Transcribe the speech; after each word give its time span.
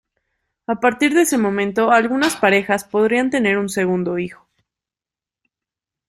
A 0.65 0.79
partir 0.79 1.13
de 1.13 1.21
ese 1.21 1.37
momento, 1.37 1.91
algunas 1.91 2.35
parejas 2.35 2.85
podrían 2.85 3.29
tener 3.29 3.59
un 3.59 3.69
segundo 3.69 4.17
hijo. 4.17 4.49